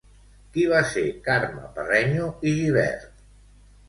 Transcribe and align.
Qui 0.53 0.61
va 0.69 0.77
ser 0.93 1.03
Carme 1.27 1.67
Parreño 1.75 2.31
i 2.31 2.55
Gibert? 2.61 3.05